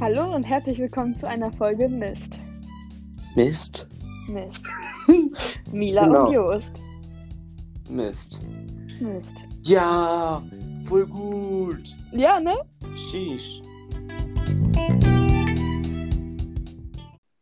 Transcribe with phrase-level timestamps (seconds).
[0.00, 2.38] Hallo und herzlich willkommen zu einer Folge Mist.
[3.34, 3.86] Mist?
[4.28, 4.62] Mist.
[5.72, 6.26] Mila Genau.
[6.26, 6.82] und Jost.
[7.88, 8.38] Mist.
[9.00, 9.44] Mist.
[9.62, 10.42] Ja,
[10.84, 11.94] voll gut.
[12.12, 12.54] Ja, ne?
[12.96, 13.60] Sheesh.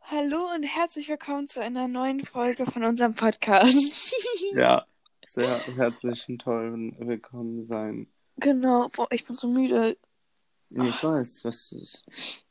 [0.02, 3.76] Hallo und herzlich willkommen zu einer neuen Folge von unserem Podcast.
[4.54, 4.84] Ja,
[5.26, 8.06] sehr herzlich und toll willkommen sein.
[8.36, 9.96] genau, boah, ich bin so müde.
[10.82, 12.06] Ich weiß, was ist.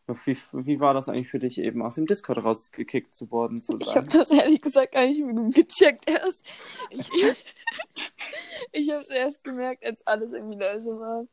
[0.07, 3.77] Wie, wie war das eigentlich für dich eben, aus dem Discord rausgekickt zu worden zu
[3.79, 5.21] Ich habe das ehrlich gesagt gar nicht
[5.53, 6.45] gecheckt erst.
[6.89, 7.09] Ich,
[8.71, 11.25] ich habe es erst gemerkt, als alles irgendwie leise war.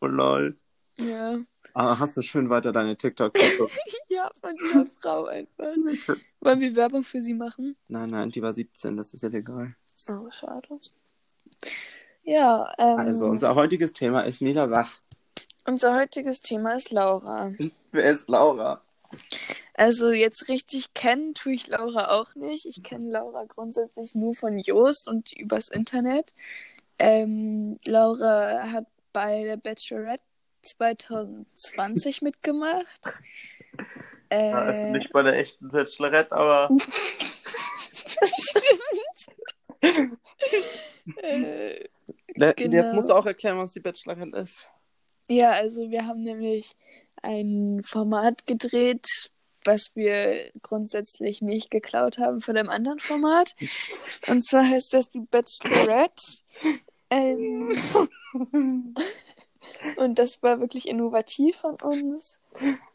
[0.00, 0.56] Oh lol.
[0.98, 1.38] Ja.
[1.74, 3.76] Ah, hast du schön weiter deine TikTok geguckt?
[4.08, 5.74] Ja, von dieser Frau einfach.
[6.40, 7.76] Wollen wir Werbung für sie machen?
[7.88, 9.74] Nein, nein, die war 17, das ist illegal.
[10.08, 10.80] Oh, schade.
[12.22, 14.96] Ja, ähm, Also, unser heutiges Thema ist Mila Sach.
[15.66, 17.52] Unser heutiges Thema ist Laura.
[17.92, 18.80] Wer ist Laura?
[19.74, 22.66] Also jetzt richtig kennen tue ich Laura auch nicht.
[22.66, 26.34] Ich kenne Laura grundsätzlich nur von Joost und übers Internet.
[26.98, 30.24] Ähm, Laura hat bei der Bachelorette
[30.62, 33.00] 2020 mitgemacht.
[34.28, 36.68] Äh, Ja, ist nicht bei der echten Bachelorette, aber.
[39.82, 40.18] Stimmt.
[41.22, 41.88] äh,
[42.36, 42.76] Genau.
[42.76, 44.68] Jetzt musst du auch erklären, was die Bachelorette ist.
[45.28, 46.76] Ja, also wir haben nämlich
[47.22, 49.06] ein Format gedreht,
[49.64, 53.54] was wir grundsätzlich nicht geklaut haben von einem anderen Format.
[54.28, 56.22] Und zwar heißt das die Bachelorette.
[57.10, 57.76] Ähm,
[59.96, 62.40] und das war wirklich innovativ von uns.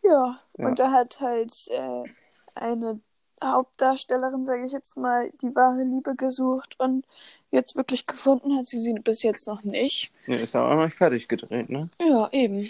[0.03, 0.67] Ja, Ja.
[0.67, 2.03] und da hat halt äh,
[2.55, 2.99] eine
[3.43, 7.05] Hauptdarstellerin, sage ich jetzt mal, die wahre Liebe gesucht und
[7.51, 10.11] jetzt wirklich gefunden hat sie sie bis jetzt noch nicht.
[10.27, 11.89] Nee, ist ja auch noch nicht fertig gedreht, ne?
[11.99, 12.69] Ja, eben.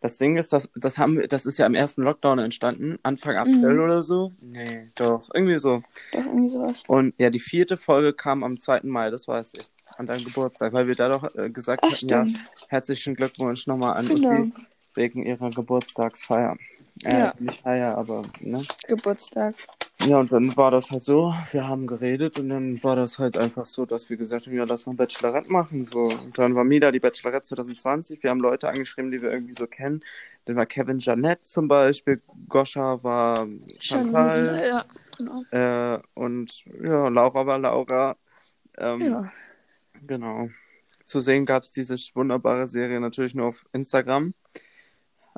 [0.00, 3.36] Das Ding ist, das, das haben wir, das ist ja im ersten Lockdown entstanden, Anfang
[3.36, 3.80] April Mhm.
[3.84, 4.32] oder so.
[4.42, 5.82] Nee, doch, irgendwie so.
[6.12, 6.82] Doch irgendwie sowas.
[6.86, 8.80] Und ja, die vierte Folge kam am 2.
[8.90, 9.66] Mai, das weiß ich,
[9.96, 12.26] an deinem Geburtstag, weil wir da doch äh, gesagt Ach, hatten, ja,
[12.68, 14.28] herzlichen Glückwunsch nochmal an Genau.
[14.42, 14.52] Uschi
[14.94, 16.58] wegen ihrer Geburtstagsfeier.
[17.02, 17.34] Äh, Ja.
[17.38, 18.62] nicht Feier, aber, ne?
[18.86, 19.54] Geburtstag.
[20.00, 23.38] Ja, und dann war das halt so, wir haben geredet und dann war das halt
[23.38, 26.04] einfach so, dass wir gesagt haben, ja, lass mal Bachelorette machen, so.
[26.06, 29.66] Und dann war Mila die Bachelorette 2020, wir haben Leute angeschrieben, die wir irgendwie so
[29.66, 30.02] kennen.
[30.44, 33.46] Dann war Kevin Janet zum Beispiel, Goscha war
[33.78, 34.84] Chantal, Ja,
[35.16, 35.42] genau.
[35.52, 38.16] äh, und ja, Laura war Laura.
[38.76, 39.32] Ähm, Ja.
[40.06, 40.50] Genau.
[41.04, 44.34] Zu sehen gab es diese wunderbare Serie natürlich nur auf Instagram.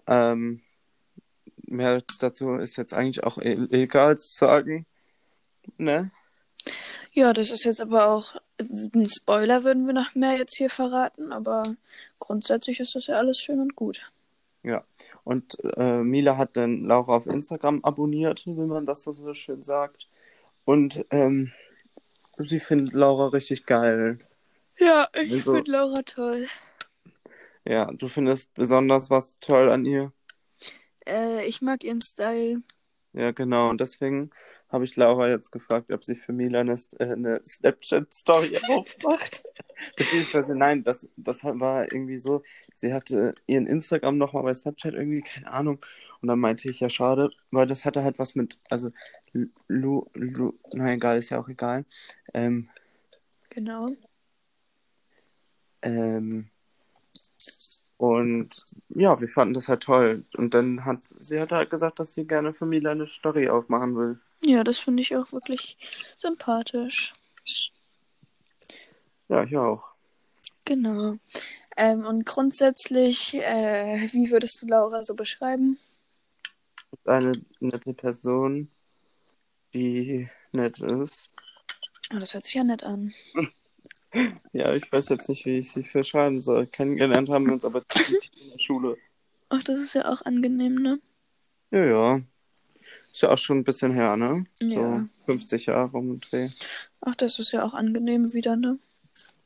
[0.06, 0.62] Ähm,
[1.66, 4.86] mehr dazu ist jetzt eigentlich auch illegal zu sagen.
[5.78, 6.10] Ne?
[7.12, 11.32] Ja, das ist jetzt aber auch ein Spoiler, würden wir noch mehr jetzt hier verraten,
[11.32, 11.62] aber
[12.18, 14.10] grundsätzlich ist das ja alles schön und gut.
[14.62, 14.84] Ja.
[15.24, 19.62] Und äh, Mila hat dann Laura auf Instagram abonniert, wie man das so, so schön
[19.62, 20.08] sagt.
[20.64, 21.52] Und ähm,
[22.38, 24.18] sie findet Laura richtig geil.
[24.78, 26.46] Ja, ich Also- finde Laura toll.
[27.64, 30.12] Ja, du findest besonders was toll an ihr.
[31.06, 32.62] Äh, ich mag ihren Style.
[33.12, 33.70] Ja, genau.
[33.70, 34.30] Und deswegen
[34.68, 39.44] habe ich Laura jetzt gefragt, ob sie für Mila eine, äh, eine Snapchat-Story aufmacht.
[39.96, 42.42] Beziehungsweise, nein, das, das war irgendwie so,
[42.74, 45.84] sie hatte ihren Instagram nochmal bei Snapchat irgendwie, keine Ahnung.
[46.20, 48.90] Und dann meinte ich, ja, schade, weil das hatte halt was mit, also,
[49.68, 51.84] Lu, Lu, na egal, ist ja auch egal.
[52.34, 52.68] Ähm,
[53.50, 53.88] Genau.
[55.82, 56.50] ähm,
[57.98, 58.50] und
[58.90, 60.24] ja, wir fanden das halt toll.
[60.36, 63.96] Und dann hat sie hat halt gesagt, dass sie gerne für Mila eine Story aufmachen
[63.96, 64.18] will.
[64.42, 65.78] Ja, das finde ich auch wirklich
[66.18, 67.14] sympathisch.
[69.28, 69.84] Ja, ich auch.
[70.64, 71.16] Genau.
[71.76, 75.78] Ähm, und grundsätzlich, äh, wie würdest du Laura so beschreiben?
[77.04, 78.70] eine nette Person,
[79.74, 81.34] die nett ist.
[82.14, 83.12] Oh, das hört sich ja nett an.
[84.52, 86.66] Ja, ich weiß jetzt nicht, wie ich sie verschreiben soll.
[86.66, 88.96] Kennengelernt haben wir uns aber in der Schule.
[89.48, 91.00] Ach, das ist ja auch angenehm, ne?
[91.70, 92.20] Ja, ja.
[93.12, 94.46] Ist ja auch schon ein bisschen her, ne?
[94.62, 95.06] Ja.
[95.18, 96.48] So 50 Jahre um den Dreh.
[97.00, 98.78] Ach, das ist ja auch angenehm wieder, ne?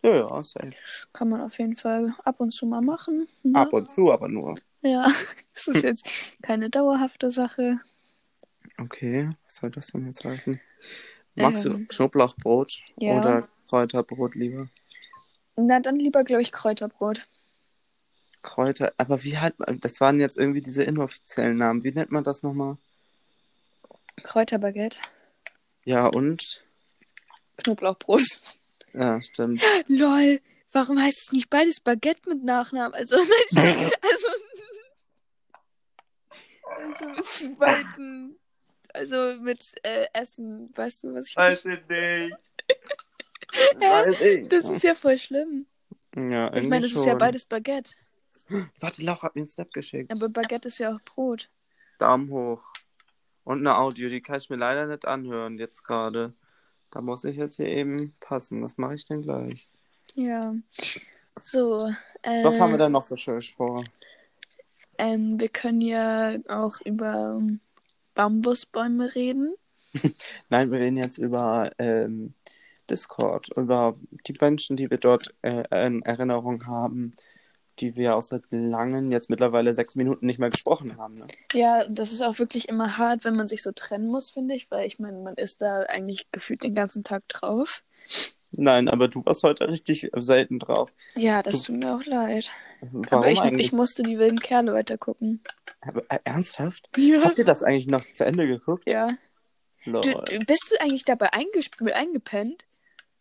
[0.03, 0.71] Ja, ja, safe.
[1.13, 3.29] Kann man auf jeden Fall ab und zu mal machen.
[3.43, 3.59] Ne?
[3.59, 4.55] Ab und zu aber nur.
[4.83, 5.05] Ja,
[5.55, 6.09] das ist jetzt
[6.43, 7.81] keine dauerhafte Sache.
[8.79, 10.59] Okay, was soll das denn jetzt heißen?
[11.37, 13.19] Magst Ähm, du Knoblauchbrot ja.
[13.19, 14.69] oder Kräuterbrot lieber?
[15.55, 17.27] Na, dann lieber, glaube ich, Kräuterbrot.
[18.43, 21.85] Kräuter, aber wie hat man, das waren jetzt irgendwie diese inoffiziellen Namen.
[21.85, 22.79] Wie nennt man das nochmal?
[24.25, 24.99] Kräuterbaguette.
[25.85, 26.65] Ja, und?
[27.59, 28.23] Knoblauchbrot.
[28.93, 29.63] Ja, stimmt.
[29.87, 30.41] Lol,
[30.73, 32.95] warum heißt es nicht beides Baguette mit Nachnamen?
[32.95, 34.29] Also, also
[36.77, 38.37] Also mit zweiten.
[38.93, 40.71] Also mit äh, Essen.
[40.75, 42.35] Weißt du, was ich Weiß ich nicht.
[43.81, 44.49] Weiß ich.
[44.49, 45.67] Das ist ja voll schlimm.
[46.17, 47.01] ja, Ich meine, das schon.
[47.03, 47.95] ist ja beides Baguette.
[48.81, 50.11] Warte, Laura hat mir einen Snap geschickt.
[50.11, 51.49] Aber Baguette ist ja auch Brot.
[51.99, 52.63] Daumen hoch.
[53.45, 56.35] Und eine Audio, die kann ich mir leider nicht anhören jetzt gerade.
[56.91, 58.63] Da muss ich jetzt hier eben passen.
[58.63, 59.69] Was mache ich denn gleich?
[60.15, 60.55] Ja.
[61.41, 61.79] So.
[62.23, 63.85] Äh, Was haben wir denn noch so schön vor?
[64.99, 67.41] Ähm, wir können ja auch über
[68.15, 69.55] Bambusbäume reden.
[70.49, 72.35] Nein, wir reden jetzt über ähm,
[72.91, 73.97] Discord, über
[74.27, 77.15] die Menschen, die wir dort äh, in Erinnerung haben,
[77.79, 81.15] die wir auch seit langen, jetzt mittlerweile sechs Minuten nicht mehr gesprochen haben.
[81.15, 81.27] Ne?
[81.55, 84.71] Ja, das ist auch wirklich immer hart, wenn man sich so trennen muss, finde ich,
[84.71, 87.83] weil ich meine, man ist da eigentlich gefühlt den ganzen Tag drauf.
[88.53, 90.93] Nein, aber du warst heute richtig selten drauf.
[91.15, 92.51] Ja, das Du- tut mir auch leid.
[92.81, 93.67] Warum Aber ich, eigentlich?
[93.69, 95.41] ich musste die wilden Kerle weitergucken.
[95.83, 96.89] Aber, äh, ernsthaft?
[96.97, 97.23] Ja.
[97.23, 98.83] Habt ihr das eigentlich noch zu Ende geguckt?
[98.89, 99.13] Ja.
[99.85, 99.93] Du,
[100.47, 102.65] bist du eigentlich dabei eingepennt?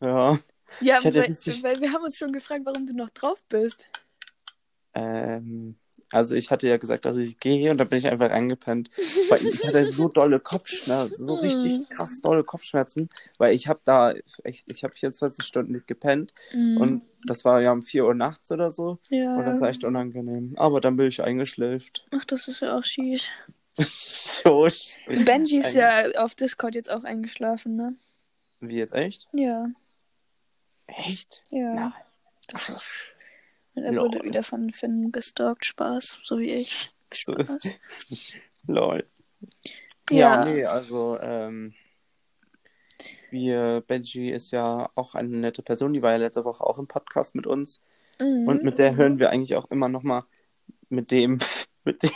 [0.02, 0.40] Ja.
[0.82, 3.88] Ja, weil, richtig- weil wir haben uns schon gefragt, warum du noch drauf bist.
[4.94, 5.76] Ähm,
[6.12, 8.90] also ich hatte ja gesagt, dass ich gehe und dann bin ich einfach eingepennt.
[9.30, 11.40] Weil ich hatte so dolle Kopfschmerzen, so Hm.
[11.44, 14.14] richtig krass dolle Kopfschmerzen, weil ich habe da,
[14.44, 16.78] ich, ich habe 24 Stunden nicht gepennt Mhm.
[16.78, 19.36] und das war ja um 4 Uhr nachts oder so ja.
[19.38, 20.54] und das war echt unangenehm.
[20.58, 22.08] Aber dann bin ich eingeschläft.
[22.12, 23.28] Ach, das ist ja auch schief.
[23.80, 25.00] Schosch.
[25.26, 27.96] Benji ist ja auf Discord jetzt auch eingeschlafen, ne?
[28.62, 29.28] Wie jetzt echt?
[29.34, 29.68] Ja,
[30.98, 31.44] Echt?
[31.52, 31.74] ja.
[31.74, 31.94] Nein.
[33.76, 34.06] Und er Lol.
[34.06, 35.66] wurde wieder von Finn gestalkt.
[35.66, 36.90] Spaß, so wie ich.
[37.14, 37.58] Spaß.
[38.68, 39.08] Lol.
[40.10, 40.46] Ja, Ja.
[40.46, 41.74] nee, also ähm,
[43.32, 46.88] wir, Benji ist ja auch eine nette Person, die war ja letzte Woche auch im
[46.88, 47.84] Podcast mit uns
[48.22, 48.48] Mhm.
[48.50, 50.24] und mit der hören wir eigentlich auch immer nochmal
[50.90, 51.38] mit dem,
[51.86, 52.12] mit dem,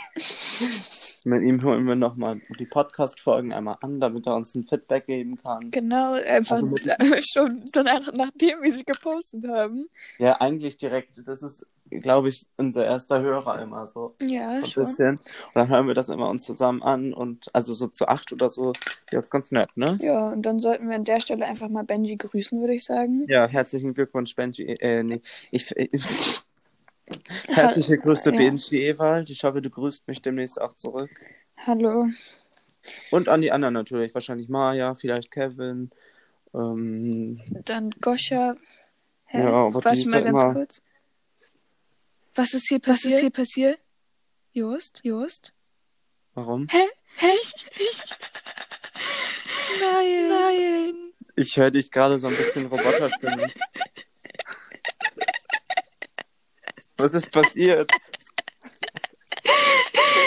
[1.24, 5.38] mit ihm hören wir nochmal die Podcast-Folgen einmal an, damit er uns ein Feedback geben
[5.42, 5.70] kann.
[5.70, 6.86] Genau, einfach Also mit-
[7.26, 9.86] schon danach, nachdem wir sie gepostet haben.
[10.18, 14.14] Ja, eigentlich direkt, das ist, glaube ich, unser erster Hörer immer so.
[14.22, 14.84] Ja, So ein schon.
[14.84, 15.10] bisschen.
[15.16, 15.20] Und
[15.54, 18.72] dann hören wir das immer uns zusammen an und also so zu acht oder so.
[19.10, 19.98] Ja, ist ganz nett, ne?
[20.02, 23.24] Ja, und dann sollten wir an der Stelle einfach mal Benji grüßen, würde ich sagen.
[23.28, 24.64] Ja, herzlichen Glückwunsch, Benji.
[24.80, 25.20] Äh, nee,
[25.50, 25.90] ich, ich,
[27.48, 28.36] herzliche Grüße, ja.
[28.36, 29.30] Benji Ewald.
[29.30, 31.10] Ich hoffe, du grüßt mich demnächst auch zurück.
[31.58, 32.08] Hallo.
[33.10, 34.12] Und an die anderen natürlich.
[34.14, 35.90] Wahrscheinlich Maya, vielleicht Kevin.
[36.54, 38.56] Ähm, Dann Goscha.
[39.26, 39.38] Hä?
[39.42, 40.82] Ja, aber Warte ist mal ja ganz immer- kurz.
[42.34, 43.04] Was ist hier passiert?
[43.06, 43.78] Was ist hier passiert?
[44.52, 45.00] Just?
[45.04, 45.52] Just?
[46.34, 46.66] warum?
[46.68, 46.82] Hä?
[49.80, 50.28] Nein.
[50.28, 50.94] Nein.
[51.36, 53.50] Ich höre dich gerade so ein bisschen Roboterstimmen.
[57.04, 57.90] Was ist passiert?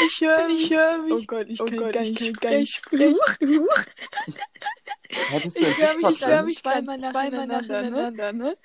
[0.05, 0.69] Ich höre mich.
[0.71, 1.13] Ich höre mich.
[1.13, 3.15] Oh Gott, ich oh kann Gott, gar ich nicht kann gar nicht sprechen.
[3.41, 3.67] im
[5.55, 8.55] Ich höre mich, ich höre mich Zweimal zweimal nacheinander, ne?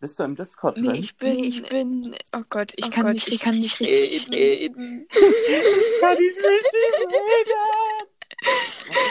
[0.00, 0.96] Bist du im Discord Nee, drin?
[0.96, 3.60] ich bin, Nee, ich bin, oh Gott, ich Oh kann Gott, nicht, ich ich kann
[3.60, 5.06] nicht nicht richtig reden.
[6.00, 6.74] kann ich richtig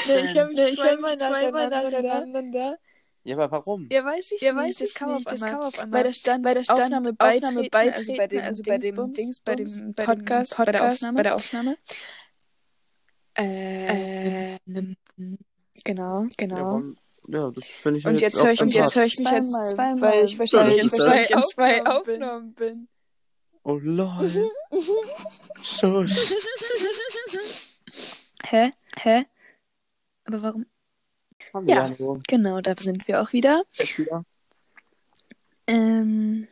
[0.08, 2.02] Nee, ich höre mich Nee, ich höre zweimal mich zweimal nacheinander.
[2.26, 2.78] nacheinander.
[3.26, 3.88] Ja, aber warum?
[3.92, 4.62] Ja, weiß ich Ja, nicht.
[4.62, 6.00] weiß das kam auf nicht, das kam auf einmal.
[6.00, 8.78] Bei der Stand, bei der Stand Aufnahme Aufnahme beitreten, beitreten, also bei dem also bei
[8.78, 11.18] dem Dingsbums, Dings, bei dem Podcast, bei der Aufnahme.
[11.18, 11.78] bei der Aufnahme.
[13.34, 14.58] Äh,
[15.84, 16.56] genau, genau.
[16.56, 16.98] Ja, warum?
[17.28, 20.02] ja das finde ich Und jetzt höre ich, jetzt höre ich mich jetzt Zweimal, zweimal,
[20.02, 22.88] weil weil ich ich wahrscheinlich in in zwei Aufnahmen bin.
[23.64, 24.30] Oh lol.
[25.64, 26.36] Schuss.
[28.46, 28.72] Hä?
[29.02, 29.26] Hä?
[30.26, 30.66] Aber warum?
[31.66, 31.84] Ja.
[31.90, 32.20] hallo.
[32.28, 33.64] Genau, da sind wir auch wieder.
[33.74, 34.26] Jetzt wieder.
[35.68, 36.48] Ähm,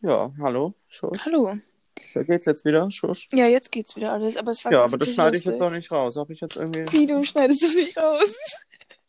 [0.00, 0.74] Ja, hallo.
[0.88, 1.24] Schuss.
[1.24, 1.56] hallo.
[2.14, 2.90] Da geht's jetzt wieder.
[2.90, 3.26] Schuss.
[3.32, 5.70] Ja, jetzt geht's wieder alles, aber es war Ja, aber das schneide ich jetzt auch
[5.70, 6.16] nicht raus.
[6.16, 6.84] Habe ich jetzt irgendwie.
[6.92, 8.36] Wie, du schneidest es nicht raus?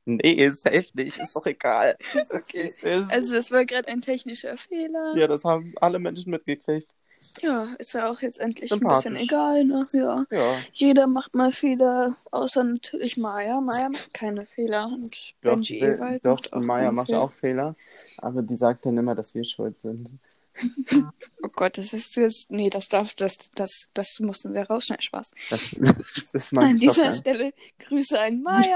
[0.05, 1.17] Nee, safe nicht.
[1.19, 1.97] Ist doch egal.
[2.29, 2.61] Okay.
[2.61, 3.11] Es ist.
[3.11, 5.13] Also, das war gerade ein technischer Fehler.
[5.17, 6.95] ja, das haben alle Menschen mitgekriegt.
[7.41, 9.87] Ja, ist ja auch jetzt endlich ein bisschen egal, ne?
[9.93, 10.25] Ja.
[10.31, 10.55] Ja.
[10.73, 13.59] Jeder macht mal Fehler, außer natürlich Maya.
[13.61, 17.21] Maya macht keine Fehler und Doch, Benji will- Ewald doch macht auch Maya macht Fehler.
[17.21, 17.75] auch Fehler.
[18.17, 20.13] Aber die sagt dann immer, dass wir schuld sind.
[21.43, 22.45] Oh Gott, das ist das.
[22.49, 25.03] Nee, das darf, das, das, das mussten wir rausschneiden.
[25.03, 25.31] Spaß.
[25.51, 28.75] Das, das ist mein An dieser Job, Stelle Grüße an Maya.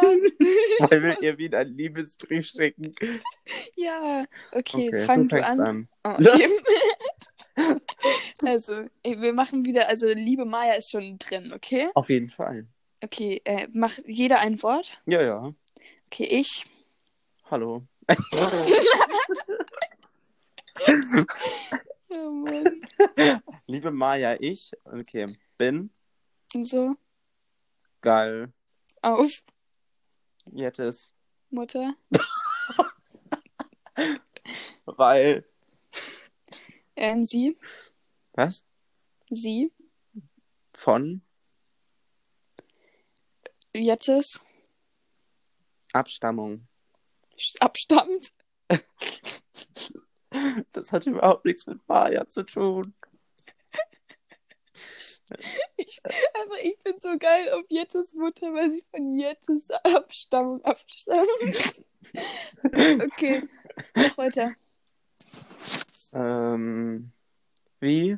[0.80, 2.94] Weil wir ihr wieder einen Liebesbrief schicken.
[3.76, 5.60] ja, okay, Okay, fang du an.
[5.60, 5.88] an.
[6.04, 6.48] Oh, okay.
[8.46, 11.90] Also, wir machen wieder, also liebe Maya ist schon drin, okay?
[11.94, 12.68] Auf jeden Fall.
[13.04, 15.02] Okay, äh, mach jeder ein Wort.
[15.06, 15.54] Ja, ja.
[16.08, 16.66] Okay, ich.
[17.50, 17.84] Hallo.
[22.14, 22.46] Oh.
[23.68, 24.74] Liebe Maya, ich.
[24.84, 25.28] Okay.
[25.58, 25.90] bin.
[26.62, 26.98] So,
[28.02, 28.52] Geil.
[29.02, 29.44] auf
[30.52, 31.14] Jettes.
[31.52, 31.94] Mutter.
[34.86, 35.46] Weil.
[36.96, 37.58] Ähm, sie.
[38.34, 38.66] Was?
[39.30, 39.72] Sie.
[40.74, 41.22] Von
[43.74, 44.42] Jettes.
[45.94, 46.68] Abstammung.
[47.60, 48.34] Abstammt.
[50.72, 52.94] Das hat überhaupt nichts mit Maya zu tun.
[55.76, 61.28] Ich, aber ich bin so geil auf Jettes Mutter, weil sie von Jettes Abstammung abstammt.
[62.64, 63.44] okay,
[63.96, 64.54] mach weiter.
[66.14, 67.12] Ähm,
[67.82, 68.18] wie?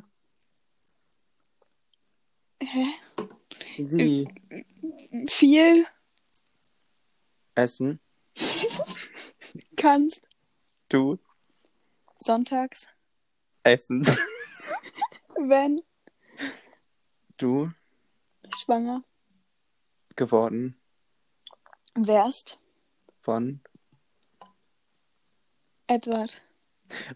[2.62, 2.86] Hä?
[3.78, 4.28] Wie?
[5.28, 5.86] Viel
[7.54, 8.00] Essen?
[9.76, 10.28] kannst
[10.88, 11.18] Du?
[12.20, 12.88] sonntags,
[13.64, 14.06] Essen?
[15.36, 15.82] wenn
[17.36, 17.70] Du?
[18.56, 19.02] schwanger
[20.16, 20.76] Geworden?
[21.96, 22.58] wärst.
[23.20, 23.60] Von?
[25.86, 26.42] Edward.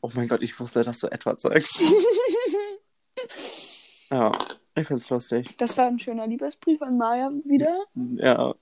[0.00, 1.80] Oh mein Gott, ich wusste, dass du Edward sagst.
[4.10, 4.32] Ja,
[4.74, 5.54] ich find's lustig.
[5.58, 7.84] Das war ein schöner Liebesbrief an Maya wieder.
[7.94, 8.54] Ja.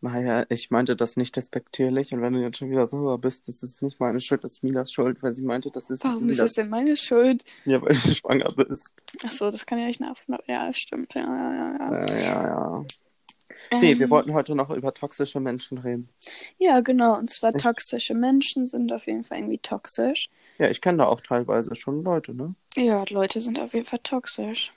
[0.00, 3.62] Maya, ich meinte das nicht despektierlich und wenn du jetzt schon wieder sauer bist, das
[3.62, 6.36] ist nicht meine Schuld, das ist Milas Schuld, weil sie meinte, das ist Warum ist
[6.36, 7.44] Milas das denn meine Schuld?
[7.64, 8.92] Ja, weil du schwanger bist.
[9.24, 10.16] Ach so, das kann ja nicht nach.
[10.46, 11.14] Ja, stimmt.
[11.14, 11.76] Ja, ja, ja.
[11.78, 12.06] ja.
[12.06, 12.84] Ja, ja, ja.
[13.80, 16.08] Nee, wir Ähm, wollten heute noch über toxische Menschen reden.
[16.58, 17.16] Ja, genau.
[17.18, 20.28] Und zwar toxische Menschen sind auf jeden Fall irgendwie toxisch.
[20.58, 22.54] Ja, ich kenne da auch teilweise schon Leute, ne?
[22.78, 24.72] Ja, Leute sind auf jeden Fall toxisch.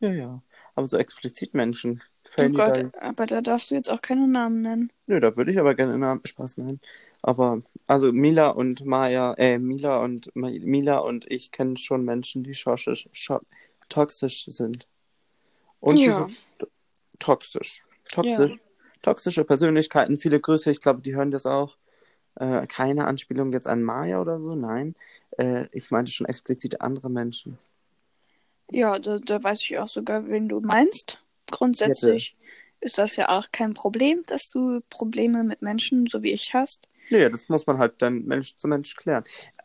[0.00, 0.42] Ja, ja.
[0.74, 2.02] Aber so explizit Menschen.
[2.38, 2.72] Oh die da...
[2.72, 4.92] Gott, aber da darfst du jetzt auch keine Namen nennen.
[5.06, 6.80] Nö, da würde ich aber gerne einem Spaß nennen.
[7.22, 12.54] Aber, also Mila und Maya, äh, Mila und Mila und ich kennen schon Menschen, die
[12.54, 13.40] schossisch, scho
[13.88, 14.88] toxisch sind.
[15.80, 16.12] Und die Ja.
[16.12, 16.66] sind t-
[18.12, 18.36] toxisch.
[18.36, 18.60] Toxisch.
[19.02, 21.76] Toxische Persönlichkeiten, viele Grüße, ich glaube, die hören das auch.
[22.36, 24.94] Äh, keine Anspielung jetzt an Maya oder so, nein.
[25.38, 27.58] Äh, ich meinte schon explizit andere Menschen.
[28.70, 31.18] Ja, da, da weiß ich auch sogar, wen du meinst.
[31.50, 32.36] Grundsätzlich
[32.80, 36.88] ist das ja auch kein Problem, dass du Probleme mit Menschen so wie ich hast.
[37.10, 39.24] Nee, das muss man halt dann Mensch zu Mensch klären.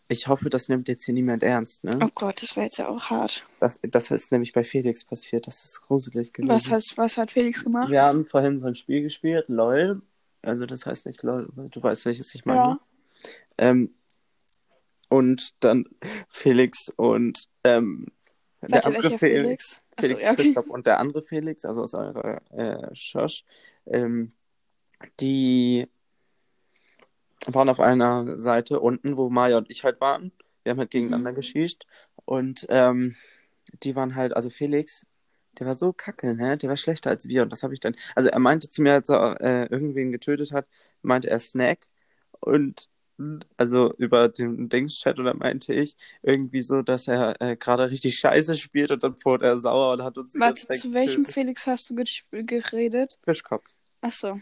[0.10, 1.98] Ich hoffe, das nimmt jetzt hier niemand ernst, ne?
[2.02, 3.46] Oh Gott, das wäre jetzt ja auch hart.
[3.60, 5.48] Das, das ist nämlich bei Felix passiert.
[5.48, 6.50] Das ist gruselig gewesen.
[6.50, 7.92] Was, hast, was hat Felix gemacht?
[7.92, 10.02] Wir haben vorhin so ein Spiel gespielt, LOL.
[10.42, 12.60] Also das heißt nicht LOL, du weißt welches ich meine.
[12.60, 12.80] Ja.
[13.58, 13.94] Ähm,
[15.10, 15.86] und dann
[16.30, 18.08] Felix und ähm,
[18.62, 19.82] der Warte, andere welcher Felix, Felix?
[19.96, 20.44] Achso, Felix ja, okay.
[20.44, 23.44] Christoph und der andere Felix, also aus eurer äh, Schosch,
[23.86, 24.32] ähm,
[25.20, 25.88] die
[27.46, 30.32] waren auf einer Seite unten, wo Maya und ich halt waren.
[30.64, 31.36] Wir haben halt gegeneinander Mhm.
[31.36, 31.86] geschießt.
[32.26, 33.16] Und ähm,
[33.84, 35.06] die waren halt, also Felix,
[35.60, 36.58] der war so kacke, ne?
[36.58, 37.44] Der war schlechter als wir.
[37.44, 37.96] Und das habe ich dann.
[38.16, 40.68] Also er meinte zu mir, als er äh, irgendwen getötet hat,
[41.02, 41.88] meinte er Snack.
[42.40, 42.90] Und
[43.58, 48.58] also über den Dings-Chat oder meinte ich irgendwie so, dass er äh, gerade richtig scheiße
[48.58, 51.34] spielt und dann wurde er sauer und hat uns Warte, zu welchem getötet.
[51.34, 51.96] Felix hast du
[52.32, 53.18] geredet?
[53.24, 53.74] Fischkopf.
[54.02, 54.40] Achso.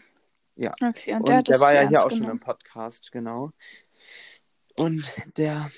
[0.55, 0.71] Ja.
[0.81, 2.37] Okay, und, Und der hat der war ja hier auch schon genommen.
[2.37, 3.51] im Podcast, genau.
[4.77, 5.71] Und der,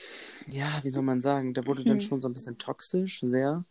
[0.48, 2.02] ja, wie soll man sagen, der wurde dann Hm.
[2.02, 3.64] schon so ein bisschen toxisch, sehr.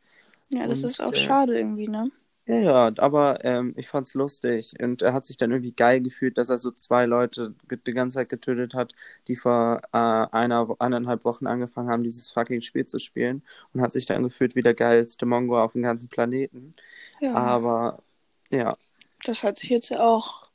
[0.50, 2.10] Ja, das und ist auch der- schade irgendwie, ne?
[2.48, 6.38] Ja, ja, aber ähm, ich fand's lustig und er hat sich dann irgendwie geil gefühlt,
[6.38, 8.94] dass er so zwei Leute die ganze Zeit getötet hat,
[9.26, 13.92] die vor äh, einer, eineinhalb Wochen angefangen haben, dieses fucking Spiel zu spielen und hat
[13.92, 16.76] sich dann gefühlt wie der geilste Mongo auf dem ganzen Planeten.
[17.20, 17.34] Ja.
[17.34, 18.04] Aber
[18.50, 18.76] ja,
[19.25, 20.46] Das hört sich jetzt ja auch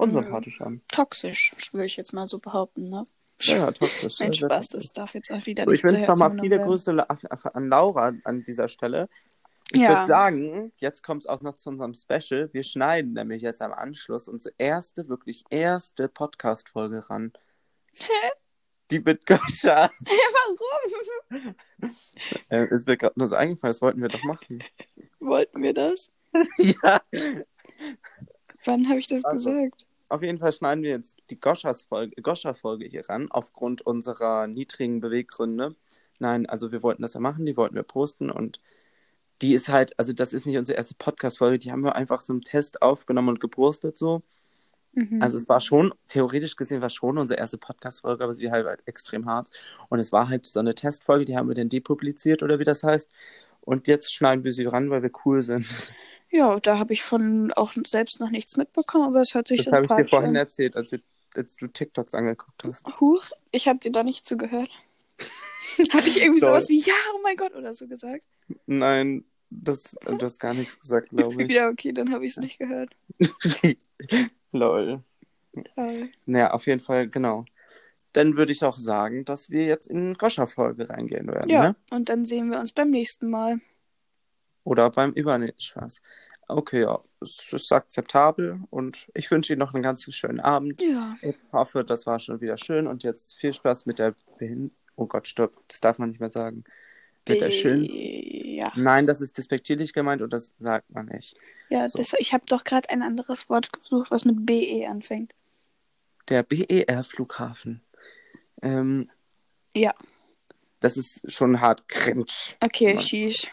[0.00, 0.82] unsympathisch an.
[0.88, 3.06] toxisch, würde ich jetzt mal so behaupten, ne?
[3.42, 4.20] Ja, ja, toxisch.
[4.20, 6.32] Ein sehr, sehr Spaß, das darf jetzt auch wieder So, ich nicht zu wünsche nochmal
[6.32, 7.08] viele genommen Grüße
[7.54, 9.08] an Laura an dieser Stelle.
[9.72, 9.88] Ich Ja.
[9.90, 12.50] würde sagen, jetzt kommt es auch noch zu unserem Special.
[12.52, 17.32] Wir schneiden nämlich jetzt am Anschluss unsere erste, wirklich erste Podcast-Folge ran.
[18.90, 19.90] Die mit Goscha.
[20.00, 20.56] werden.
[21.30, 21.54] Warum?
[22.50, 24.58] Äh, ist mir gerade nur so eingefallen, das wollten wir doch machen.
[25.20, 26.10] Wollten wir das?
[26.58, 27.00] ja.
[28.64, 29.50] Wann habe ich das Also.
[29.50, 29.86] gesagt?
[30.10, 35.76] Auf jeden Fall schneiden wir jetzt die Goscha-Folge Goscha-Folge hier ran, aufgrund unserer niedrigen Beweggründe.
[36.18, 38.60] Nein, also wir wollten das ja machen, die wollten wir posten und
[39.40, 42.32] die ist halt, also das ist nicht unsere erste Podcast-Folge, die haben wir einfach so
[42.32, 44.22] im Test aufgenommen und gepostet so.
[44.92, 45.22] Mhm.
[45.22, 48.82] Also es war schon, theoretisch gesehen war schon unsere erste Podcast-Folge, aber sie war halt
[48.86, 49.50] extrem hart.
[49.88, 52.82] Und es war halt so eine Testfolge, die haben wir dann depubliziert oder wie das
[52.82, 53.10] heißt.
[53.62, 55.92] Und jetzt schneiden wir sie ran, weil wir cool sind.
[56.30, 59.72] ja, da habe ich von auch selbst noch nichts mitbekommen, aber es hört sich Das
[59.72, 60.36] habe ich dir vorhin an.
[60.36, 61.00] erzählt, als, wir,
[61.34, 62.84] als du TikToks angeguckt hast.
[63.00, 64.70] Huch, ich habe dir da nicht zugehört.
[65.92, 66.48] habe ich irgendwie Toll.
[66.48, 68.22] sowas wie ja, oh mein Gott oder so gesagt?
[68.66, 71.52] Nein, Das, du hast gar nichts gesagt, glaube ich.
[71.52, 72.96] Ja, okay, dann habe ich es nicht gehört.
[74.52, 75.02] Lol.
[75.74, 76.08] Toll.
[76.26, 77.44] Naja, auf jeden Fall, genau.
[78.12, 81.76] Dann würde ich auch sagen, dass wir jetzt in Goscha-Folge reingehen werden, Ja, ne?
[81.92, 83.60] und dann sehen wir uns beim nächsten Mal.
[84.64, 86.02] Oder beim übernächsten Spaß.
[86.48, 90.82] Okay, ja, es ist akzeptabel und ich wünsche Ihnen noch einen ganz schönen Abend.
[90.82, 91.16] Ja.
[91.22, 94.72] Ich hoffe, das war schon wieder schön und jetzt viel Spaß mit der Behin...
[94.96, 96.64] Oh Gott, stopp, das darf man nicht mehr sagen.
[97.28, 97.96] Mit der schönsten...
[98.60, 101.36] Ja, Nein, das ist despektierlich gemeint und das sagt man nicht.
[101.70, 101.98] ja So.
[101.98, 105.32] das, ich habe doch gerade ein anderes Wort gesucht, was mit BE anfängt.
[106.28, 107.80] Der BER-Flughafen.
[108.62, 109.10] Ähm,
[109.76, 109.94] Ja.
[110.80, 112.24] das ist schon hart cringe.
[112.62, 113.50] Okay, sheesh.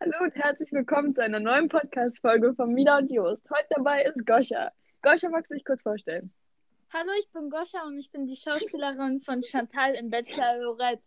[0.00, 3.48] Hallo und herzlich willkommen zu einer neuen Podcast-Folge von Mila und Jost.
[3.50, 4.70] Heute dabei ist Goscha.
[5.02, 6.32] Goscha, magst du dich kurz vorstellen?
[6.92, 11.02] Hallo, ich bin Goscha und ich bin die Schauspielerin von Chantal im Bachelor Lorette.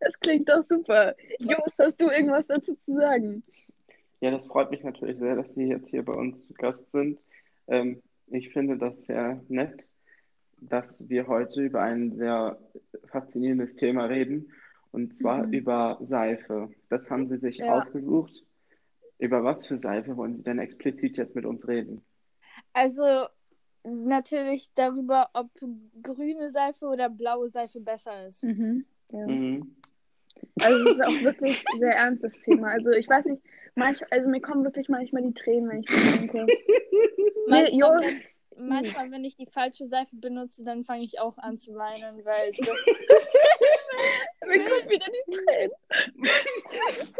[0.00, 1.14] Das klingt doch super.
[1.38, 3.42] Jost, hast du irgendwas dazu zu sagen?
[4.20, 7.20] Ja, das freut mich natürlich sehr, dass Sie jetzt hier bei uns zu Gast sind.
[7.68, 9.86] Ähm, ich finde das sehr nett,
[10.60, 12.58] dass wir heute über ein sehr
[13.06, 14.52] faszinierendes Thema reden,
[14.92, 15.52] und zwar Mhm.
[15.52, 16.70] über Seife.
[16.88, 17.68] Das haben Sie sich Ja.
[17.78, 18.44] ausgesucht.
[19.18, 22.02] Über was für Seife wollen Sie denn explizit jetzt mit uns reden?
[22.72, 23.26] Also
[23.84, 25.50] natürlich darüber, ob
[26.02, 28.44] grüne Seife oder blaue Seife besser ist.
[28.44, 28.84] Mhm.
[29.10, 29.26] Ja.
[29.26, 29.74] Mhm.
[30.62, 32.68] Also es ist auch wirklich ein sehr ernstes Thema.
[32.68, 33.42] Also ich weiß nicht,
[33.74, 36.46] manch, also mir kommen wirklich manchmal die Tränen, wenn ich das denke.
[36.46, 36.54] Nee,
[37.46, 38.22] Manchmal, Jost, wenn,
[38.58, 42.52] manchmal, wenn ich die falsche Seife benutze, dann fange ich auch an zu weinen, weil
[42.56, 42.68] das
[44.46, 45.72] mir kommen wieder die Tränen.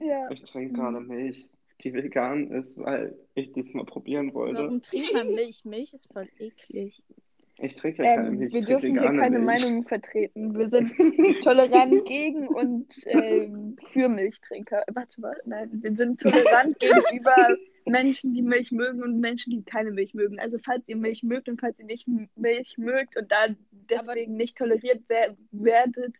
[0.00, 0.30] ja.
[0.30, 1.48] Ich trinke gerade Milch,
[1.82, 4.62] die vegan ist, weil ich das mal probieren wollte.
[4.62, 5.64] Warum trinkt man Milch?
[5.64, 7.02] Milch ist voll eklig.
[7.58, 9.62] Ich trinke ja keine Ähm, Milch, wir dürfen hier keine Milch.
[9.62, 10.58] Meinungen vertreten.
[10.58, 10.92] Wir sind
[11.42, 14.84] tolerant gegen und ähm, für Milchtrinker.
[14.92, 19.90] Warte mal, nein, wir sind tolerant gegenüber Menschen, die Milch mögen und Menschen, die keine
[19.90, 20.38] Milch mögen.
[20.38, 23.48] Also falls ihr Milch mögt und falls ihr nicht Milch mögt und da
[23.90, 26.14] deswegen nicht toleriert wer werdet,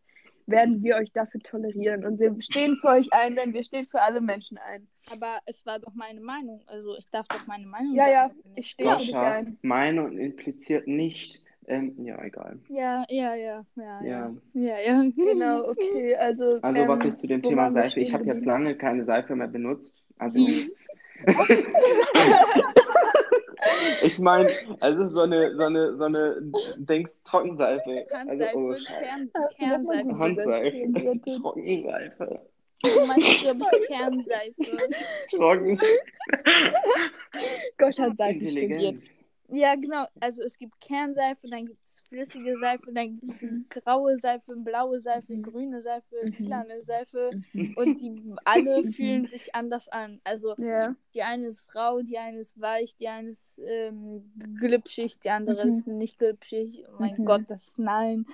[0.47, 2.05] werden wir euch dafür tolerieren.
[2.05, 4.87] Und wir stehen für euch ein, denn wir stehen für alle Menschen ein.
[5.11, 6.63] Aber es war doch meine Meinung.
[6.67, 8.41] Also ich darf doch meine Meinung Ja, ja, sagen.
[8.57, 9.59] ich stehe für dich ein.
[9.63, 12.59] Meinung impliziert nicht, ähm, ja, egal.
[12.69, 14.05] Ja, ja, ja, ja, ja.
[14.05, 14.35] Ja.
[14.55, 15.03] Ja, ja.
[15.17, 16.17] Genau, okay.
[16.17, 19.37] Also, Also ähm, was ich zu dem Thema Seife, ich habe jetzt lange keine Seife
[19.37, 20.03] mehr benutzt.
[20.19, 20.73] Also Wie?
[24.03, 26.37] ich meine, also so eine, so eine, so eine
[26.77, 28.07] Dings Trockenseife.
[28.11, 28.77] Also, Handseife, oh.
[28.99, 30.19] Kern, das mal Kernseife.
[30.19, 30.91] Handseife.
[31.41, 32.41] Trockenseife.
[32.83, 34.77] Du meinst, glaube ich, Kernseife.
[35.31, 36.03] Trockenseife.
[37.79, 38.99] Gott hat Seife studiert.
[39.49, 40.07] Ja, genau.
[40.21, 44.99] Also es gibt Kernseife, dann gibt es flüssige Seife, dann gibt es graue Seife, blaue
[45.01, 45.43] Seife, Mhm.
[45.43, 46.35] grüne Seife, Mhm.
[46.39, 47.31] lilane Seife.
[47.53, 47.75] Mhm.
[47.77, 48.93] Und die alle Mhm.
[48.93, 50.21] fühlen sich anders an.
[50.25, 50.95] Also Ja.
[51.15, 55.65] die eine ist rau, die eine ist weich, die eine ist ähm, glitschig, die andere
[55.65, 55.69] Mhm.
[55.71, 56.85] ist nicht glitschig.
[56.89, 57.25] Oh mein Mhm.
[57.27, 58.27] Gott, das nein.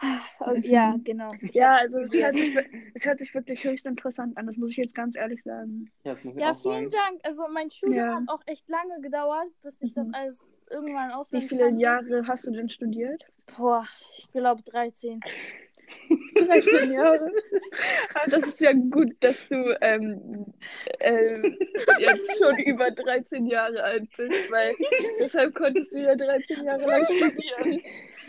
[0.00, 0.62] Mhm.
[0.62, 1.32] Ja, genau.
[1.42, 2.54] Ich Ja, also es hört, sich,
[2.94, 5.90] es hört sich wirklich höchst interessant an, das muss ich jetzt ganz ehrlich sagen.
[6.04, 6.90] Ja, das muss ich Ja, auch vielen sagen.
[6.90, 7.20] Dank.
[7.24, 8.14] Also mein Studium Ja.
[8.16, 10.14] hat auch echt lange gedauert, bis ich das Mhm.
[10.14, 11.82] alles irgendwann Wie auswendig viele kannte.
[11.82, 13.24] Jahre hast du denn studiert?
[13.56, 13.84] Boah,
[14.16, 15.20] ich glaube 13.
[16.36, 17.30] 13 Jahre.
[18.14, 20.46] Aber das ist ja gut, dass du ähm,
[21.00, 21.56] ähm,
[21.98, 24.74] jetzt schon über 13 Jahre alt bist, weil
[25.20, 27.80] deshalb konntest du ja 13 Jahre lang studieren.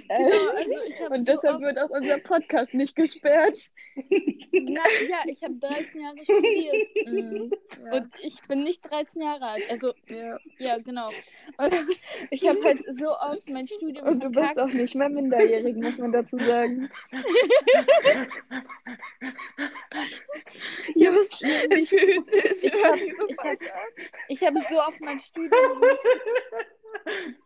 [0.07, 3.57] Äh, Genau, also ich habe und so deshalb oft, wird auch unser Podcast nicht gesperrt.
[4.51, 7.51] na, ja, ich habe 13 Jahre studiert Mhm.
[7.85, 7.91] Ja.
[7.97, 9.63] und ich bin nicht 13 Jahre alt.
[9.69, 10.37] Also ja.
[10.57, 11.09] ja, genau.
[11.57, 11.73] Und
[12.31, 15.97] ich habe halt so oft mein Studium Und du bist auch nicht mehr minderjährig, muss
[15.97, 16.89] man dazu sagen.
[21.71, 23.57] Es fühlt es Ich hört hab- so ich hab-.
[24.27, 26.03] Ich habe so oft mein Studium nicht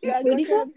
[0.02, 0.74] Ja, Entschuldigung?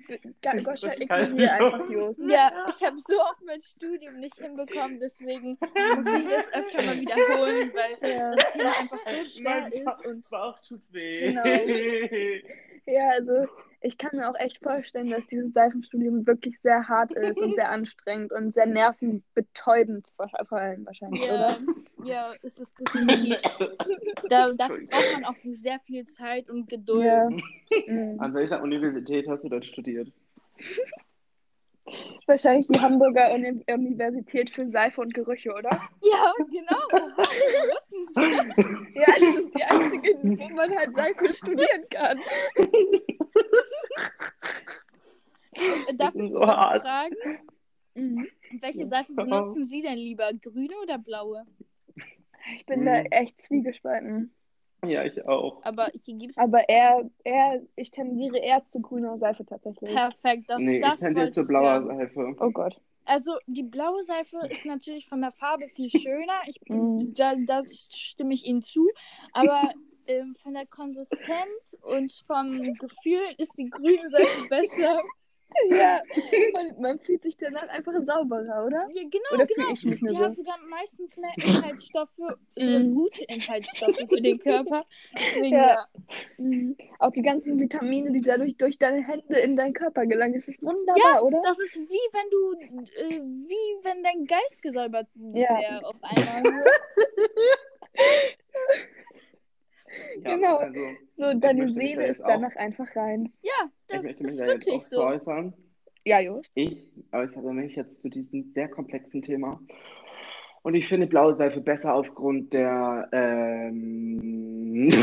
[0.64, 2.20] Goscha, ignoriere einfach Jost.
[2.28, 7.00] Ja, ich habe so oft mein Studium nicht hinbekommen, deswegen muss ich das öfter mal
[7.00, 8.36] wiederholen, weil Ja.
[8.36, 11.28] das Thema einfach so schwer ist und Bauch tut weh.
[11.32, 11.44] Genau.
[12.86, 13.48] ja, also
[13.82, 17.70] ich kann mir auch echt vorstellen, dass dieses Seifenstudium wirklich sehr hart ist und sehr
[17.70, 21.58] anstrengend und sehr nervenbetäubend vor, vor allem wahrscheinlich, ja, oder?
[22.04, 23.38] ja, es ist definitiv.
[24.30, 27.06] Da, dafür braucht man auch sehr viel Zeit und Geduld.
[27.06, 27.30] Ja.
[27.88, 28.20] Mhm.
[28.20, 30.12] An welcher Universität hast du denn studiert?
[31.88, 35.70] Ist wahrscheinlich die Hamburger Uni Universität für Seife und Gerüche, oder?
[36.02, 37.16] Ja, genau.
[37.18, 38.78] Wissen es.
[38.98, 42.20] Ja, das ist die einzige, wo man halt Seife studieren kann.
[45.98, 46.82] Darf Das ist ich so was hart.
[46.84, 47.16] fragen?
[47.96, 48.28] Mhm.
[48.60, 50.32] Welche Seife benutzen Sie denn lieber?
[50.34, 51.46] Grüne oder blaue?
[52.56, 53.08] Ich bin da Mhm.
[53.12, 54.34] echt zwiegespalten.
[54.86, 55.64] Ja, ich auch.
[55.64, 59.90] Aber hier gibt's Aber eher, eher, ich tendiere eher zu grüner Seife tatsächlich.
[59.92, 60.44] perfekt.
[60.48, 61.98] Das, nee, das ich tendiere zu ich blauer hören.
[61.98, 62.36] Seife.
[62.40, 62.80] Oh Gott.
[63.06, 66.42] Also die blaue Seife ist natürlich von der Farbe viel schöner.
[66.48, 67.14] Ich, Mhm.
[67.16, 68.88] da, das stimme ich Ihnen zu.
[69.32, 69.72] Aber
[70.08, 75.02] ähm, von der Konsistenz und vom Gefühl ist die grüne Seife besser.
[75.70, 76.02] Ja,
[76.54, 78.88] man, man fühlt sich danach einfach sauberer, oder?
[78.94, 79.70] Ja, genau, Oder genau.
[79.72, 80.26] ich mich nur Die so?
[80.26, 82.38] hat sogar meistens mehr Inhaltsstoffe, sogar
[82.80, 82.94] Mhm.
[82.94, 84.86] gute Inhaltsstoffe für den Körper.
[85.16, 85.68] Deswegen, Ja.
[85.68, 85.86] ja.
[86.38, 86.78] Mhm.
[87.00, 90.36] Auch die ganzen Vitamine, die dadurch durch deine Hände in deinen Körper gelangen.
[90.36, 91.42] Das ist wunderbar, oder?
[91.44, 91.84] Das ist wie
[92.14, 92.54] wenn du,
[93.16, 95.58] äh, wie wenn dein Geist gesäubert Ja.
[95.60, 96.64] wäre auf einmal.
[100.24, 100.58] Ja, Genau.
[100.58, 100.80] Also,
[101.16, 103.34] So, deine Seele ist auch- danach einfach rein.
[103.42, 105.04] Ja, ich das möchte mich ist da jetzt auch so.
[105.04, 105.54] äußern.
[106.06, 106.52] Ja, Just.
[106.56, 109.60] Ich äußere mich jetzt zu diesem sehr komplexen Thema.
[110.64, 113.08] Und ich finde blaue Seife besser aufgrund der.
[113.14, 114.88] Ähm...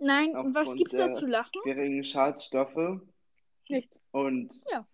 [0.00, 1.60] Nein, was Aufgrund gibt's da zu lachen?
[1.64, 3.00] geringen Schadstoffe.
[3.68, 3.98] Nichts.
[4.12, 4.86] Und Ja.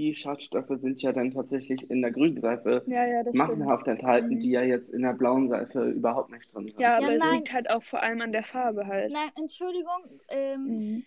[0.00, 3.48] Die Schadstoffe sind ja dann tatsächlich in der grünen Seife Ja, ja, das stimmt.
[3.50, 4.40] massenhaft enthalten, Mhm.
[4.40, 6.80] die ja jetzt in der blauen Seife überhaupt nicht drin sind.
[6.80, 7.34] Ja, Ja, aber es nein.
[7.38, 9.12] liegt halt auch vor allem an der Farbe halt.
[9.12, 10.20] Nein, Entschuldigung.
[10.28, 11.04] Ähm, Mhm.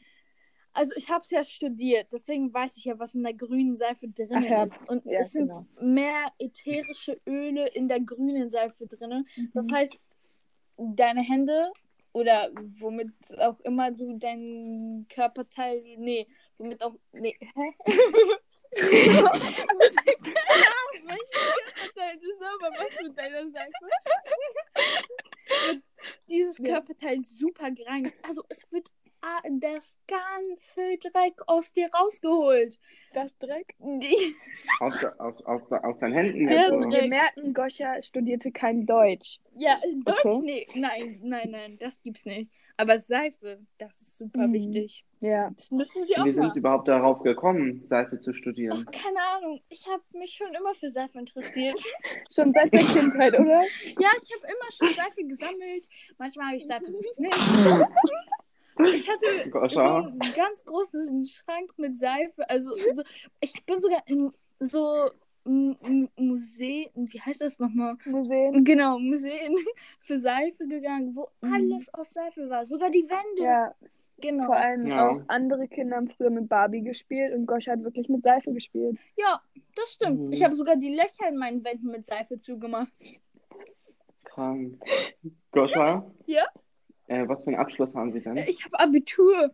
[0.76, 4.08] Also ich habe es ja studiert, deswegen weiß ich ja, was in der grünen Seife
[4.08, 4.90] drin Ach ja, ist.
[4.90, 5.66] Und ja, es sind genau.
[5.80, 9.24] mehr ätherische Öle in der grünen Seife drin.
[9.54, 9.72] Das Mhm.
[9.72, 10.02] heißt,
[10.78, 11.72] deine Hände
[12.12, 16.26] oder womit auch immer du deinen Körperteil, nee,
[16.58, 17.74] womit auch, nee, hä?
[18.76, 19.44] Keine Ahnung,
[22.22, 23.72] du sauber machst mit deiner Seife.
[26.30, 26.58] Dieses.
[26.58, 28.16] Körperteil super gereinigt.
[28.24, 28.90] Also es wird
[29.60, 32.80] das ganze Dreck aus dir rausgeholt.
[33.14, 33.76] Das Dreck.
[33.80, 34.36] Die,
[34.80, 36.48] Aus, aus, aus, aus deinen Händen.
[36.48, 39.40] Der jetzt, Also, wir merken, Goscha studierte kein Deutsch.
[39.56, 40.40] ja, Deutsch, Okay.
[40.44, 42.50] nee, nein, nein, nein, das gibt's nicht.
[42.76, 44.54] Aber Seife, das ist super Mhm.
[44.54, 45.06] wichtig.
[45.20, 45.52] Ja.
[45.56, 46.54] Das müssen sie auch Wie sind.
[46.56, 48.84] Sie überhaupt darauf gekommen, Seife zu studieren?
[48.88, 49.62] Ach, keine Ahnung.
[49.70, 51.80] Ich habe mich schon immer für Seife interessiert.
[52.36, 53.62] Schon seit der Kindheit, oder?
[54.00, 55.88] Ja, ich habe immer schon Seife gesammelt.
[56.18, 57.40] Manchmal habe ich Seife geknipst.
[58.80, 59.26] Ich hatte
[59.72, 62.50] so einen ganz großen Schrank mit Seife.
[62.50, 63.04] Also, so,
[63.42, 65.10] ich bin sogar in so
[65.46, 67.98] Museen, wie heißt das nochmal?
[68.06, 68.64] Museen.
[68.64, 69.56] Genau, Museen
[70.00, 71.54] für Seife gegangen, wo Mhm.
[71.54, 72.64] alles aus Seife war.
[72.66, 73.44] Sogar die Wände.
[73.44, 73.76] Ja,
[74.22, 74.46] Genau.
[74.46, 75.10] vor allem Ja.
[75.10, 78.98] auch andere Kinder haben früher mit Barbie gespielt und Goscha hat wirklich mit Seife gespielt.
[79.18, 79.42] Ja,
[79.76, 80.28] das stimmt.
[80.28, 80.32] Mhm.
[80.34, 82.94] Ich habe sogar die Löcher in meinen Wänden mit Seife zugemacht.
[84.24, 84.82] Krank.
[85.52, 86.10] Goscha?
[86.26, 86.46] Ja?
[87.08, 88.38] Äh, was für einen Abschluss haben Sie denn?
[88.38, 89.54] Äh, Ich habe Abitur.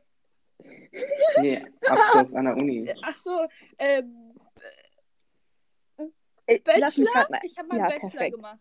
[1.40, 2.88] Nee, Abschluss an der Uni.
[2.88, 4.04] Äh, Ach so, äh,
[6.78, 7.40] lass mich Bachelor?
[7.44, 8.36] Ich habe meinen Ja, Bachelor perfekt.
[8.36, 8.60] gemacht.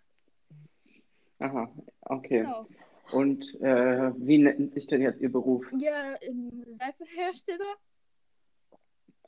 [1.40, 1.72] Aha,
[2.02, 2.40] okay.
[2.40, 2.66] Genau.
[3.12, 5.64] Und äh, wie nennt sich denn jetzt Ihr Beruf?
[5.78, 7.74] Ja, ähm, Seifenhersteller?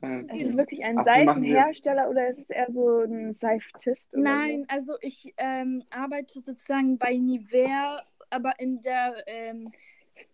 [0.03, 4.13] Äh, Ist es wirklich ein Ach so, Seifenhersteller oder ist es eher so ein Seiftist?
[4.13, 9.71] Nein, also ich ähm, arbeite sozusagen bei Nivea, aber in der, ähm,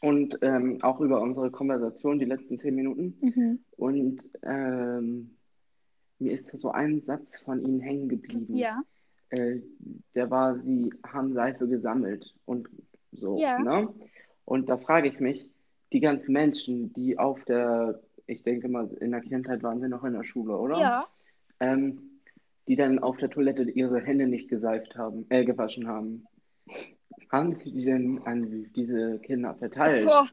[0.00, 3.18] und ähm, auch über unsere Konversation, die letzten 10 Minuten.
[3.20, 3.58] Mhm.
[3.76, 5.36] Und ähm,
[6.20, 8.54] mir ist so ein Satz von Ihnen hängen geblieben.
[8.54, 8.80] Ja.
[9.30, 9.60] Äh,
[10.14, 12.68] der war, Sie haben Seife gesammelt und
[13.10, 13.38] so.
[13.38, 13.58] Ja.
[13.58, 13.88] Ne?
[14.44, 15.50] Und da frage ich mich,
[15.92, 20.04] die ganzen Menschen, die auf der, ich denke mal, in der Kindheit waren wir noch
[20.04, 20.78] in der Schule, oder?
[20.78, 21.06] Ja.
[21.58, 22.15] Ähm,
[22.68, 26.26] die dann auf der Toilette ihre Hände nicht geseift haben, äh, gewaschen haben.
[27.30, 30.06] Haben Sie die denn an diese Kinder verteilt?
[30.06, 30.28] Boah,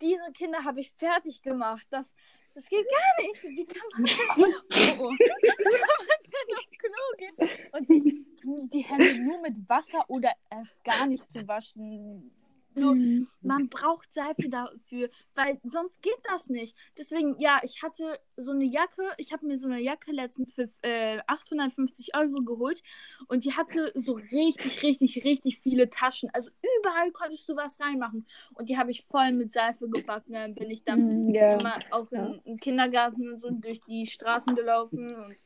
[0.00, 1.86] diese Kinder habe ich fertig gemacht.
[1.90, 2.14] Das,
[2.54, 3.42] das geht gar nicht.
[3.42, 4.16] Wie kann man denn,
[5.00, 5.12] oh, oh.
[5.12, 10.32] Wie kann man denn auf Klo gehen und sich die Hände nur mit Wasser oder
[10.50, 12.32] erst gar nicht zu waschen.
[12.74, 13.26] So, Mhm.
[13.44, 16.76] man braucht Seife dafür, weil sonst geht das nicht.
[16.96, 20.68] Deswegen, ja, ich hatte so eine Jacke, ich habe mir so eine Jacke letztens für
[20.82, 22.82] äh, 850 Euro geholt
[23.28, 26.30] und die hatte so richtig, richtig, richtig viele Taschen.
[26.32, 28.26] Also überall konntest du was reinmachen.
[28.54, 30.32] Und die habe ich voll mit Seife gebacken.
[30.32, 35.14] Dann bin ich dann Mhm, immer auch im Kindergarten und so durch die Straßen gelaufen.
[35.14, 35.36] Und,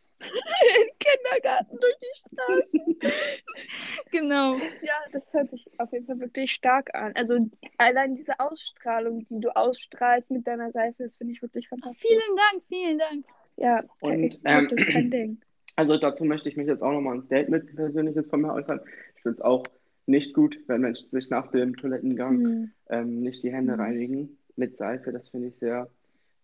[0.99, 3.13] Kindergarten durch die Straße.
[4.11, 4.59] genau.
[4.83, 7.13] Ja, das hört sich auf jeden Fall wirklich stark an.
[7.15, 7.39] Also
[7.79, 12.01] allein diese Ausstrahlung, die du ausstrahlst mit deiner Seife, das finde ich wirklich fantastisch.
[12.07, 13.25] Vielen Dank, vielen Dank.
[13.57, 15.41] Ja, Und, ich, ähm, das ist kein Ding.
[15.77, 18.81] Also dazu möchte ich mich jetzt auch nochmal ein Statement persönliches von mir äußern.
[19.17, 19.65] Ich finde es auch
[20.07, 22.73] nicht gut, wenn Menschen sich nach dem Toilettengang Mhm.
[22.89, 23.81] ähm, nicht die Hände Mhm.
[23.81, 25.13] reinigen mit Seife.
[25.13, 25.91] Das finde ich sehr,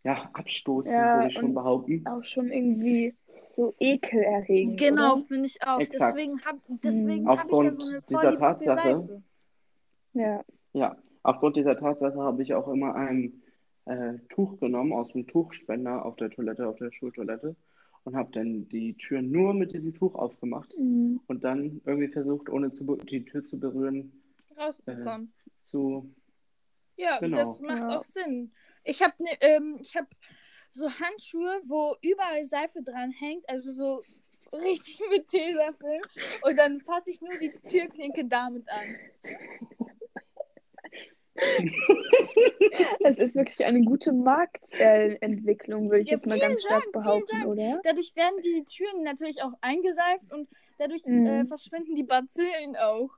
[0.04, 2.04] ja, abstoßend, Ja, würde ich schon behaupten.
[2.06, 3.14] Auch schon irgendwie
[3.54, 4.78] so ekelerregend.
[4.78, 5.78] Genau, finde ich auch.
[5.80, 6.16] Exakt.
[6.16, 7.28] Deswegen habe deswegen Mhm.
[7.28, 9.22] hab ich ja Aufgrund so eine dieser Vorliebe für Tatsache-.
[10.14, 10.44] Ja.
[10.74, 13.42] Ja, aufgrund dieser Tatsache habe ich auch immer ein
[13.84, 17.56] äh, Tuch genommen aus dem Tuchspender auf der Toilette, auf der Schultoilette
[18.04, 21.20] und habe dann die Tür nur mit diesem Tuch aufgemacht Mhm.
[21.26, 24.12] und dann irgendwie versucht, ohne zu, die Tür zu berühren,
[24.56, 25.32] rausbekommen.
[25.64, 26.08] zu.
[26.96, 27.38] ja, genau.
[27.38, 27.98] das macht Ja.
[27.98, 28.52] auch Sinn.
[28.84, 30.06] Ich habe ne, ähm, ich hab
[30.72, 34.02] so Handschuhe, wo überall Seife dran hängt, also so
[34.52, 36.02] richtig mit Tesafilm.
[36.42, 38.96] Und dann fasse ich nur die Türklinke damit an.
[43.00, 47.46] Es ist wirklich eine gute Marktentwicklung, würde ich Ja, jetzt mal ganz stark Dank, behaupten,
[47.46, 47.80] oder?
[47.82, 51.26] Dadurch werden die Türen natürlich auch eingeseift und dadurch Mhm.
[51.26, 53.10] äh, verschwinden die Bazillen auch.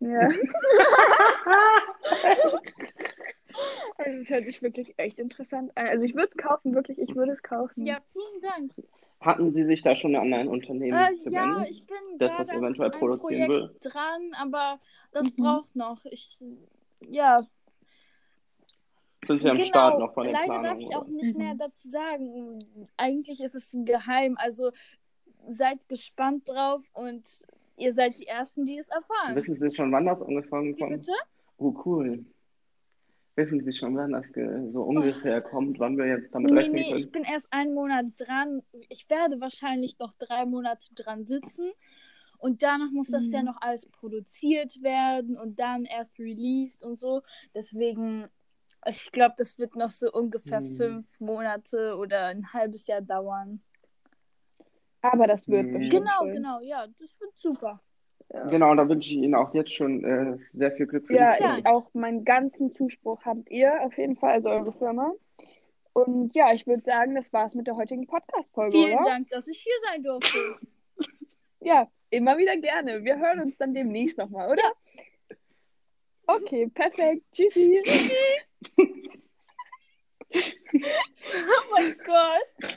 [0.00, 0.28] Ja.
[3.98, 5.86] Also es hört sich wirklich echt interessant an.
[5.86, 7.86] Also ich würde es kaufen, wirklich, ich würde es kaufen.
[7.86, 8.72] Ja, vielen Dank.
[9.20, 12.52] Hatten Sie sich da schon an ein Unternehmen Äh, ja, ich bin das das gerade
[12.52, 14.80] an eventuell einem produzieren Projekt dran, aber
[15.12, 15.42] das Mhm.
[15.42, 16.04] braucht noch.
[16.06, 16.38] Ich,
[17.08, 17.46] ja,
[19.28, 19.68] Sind Sie am genau.
[19.68, 20.70] Start noch von den Leider Planungen?
[20.70, 21.10] darf ich auch oder?
[21.12, 21.38] nicht Mhm.
[21.38, 22.88] mehr dazu sagen.
[22.96, 24.36] Eigentlich ist es geheim.
[24.38, 24.72] Also
[25.48, 27.28] seid gespannt drauf und
[27.76, 29.36] ihr seid die Ersten, die es erfahren.
[29.36, 30.98] Wissen Sie schon, wann das angefangen Wie kommt?
[31.00, 31.12] bitte?
[31.58, 32.24] Oh, cool.
[33.34, 34.26] Wissen Sie schon, wann das
[34.72, 36.98] so ungefähr kommt, wann wir jetzt damit Nee, rechnen nee, können?
[36.98, 38.62] ich bin erst einen Monat dran.
[38.90, 41.70] Ich werde wahrscheinlich noch drei Monate dran sitzen.
[42.38, 43.34] Und danach muss das Mhm.
[43.34, 47.22] ja noch alles produziert werden und dann erst released und so.
[47.54, 48.28] Deswegen,
[48.86, 50.76] ich glaube, das wird noch so ungefähr Mhm.
[50.76, 53.62] fünf Monate oder ein halbes Jahr dauern.
[55.00, 55.72] Aber das wird Mhm.
[55.72, 56.32] bestimmt Genau, schön.
[56.34, 57.80] genau, ja, das wird super.
[58.32, 58.44] Ja.
[58.46, 61.42] Genau, da wünsche ich Ihnen auch jetzt schon äh, sehr viel Glück für Ja, die
[61.42, 61.58] Ja.
[61.58, 61.92] ich auch.
[61.92, 65.12] Meinen ganzen Zuspruch habt ihr auf jeden Fall, also eure Firma.
[65.92, 69.04] Und ja, ich würde sagen, das war's mit der heutigen Podcast-Folge, Vielen oder?
[69.10, 70.38] Dank, dass ich hier sein durfte.
[71.64, 73.04] Ja, immer wieder gerne.
[73.04, 74.64] Wir hören uns dann demnächst nochmal, oder?
[76.26, 77.22] Okay, perfekt.
[77.30, 77.80] Tschüssi.
[80.34, 82.72] oh mein Gott.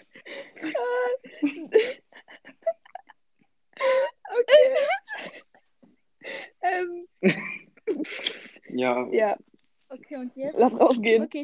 [4.31, 5.41] Okay.
[6.61, 7.07] Ähm,
[8.69, 9.38] Ja, ja,
[9.89, 10.57] Okay, und jetzt?
[10.57, 11.23] lass rausgehen.
[11.23, 11.29] Okay,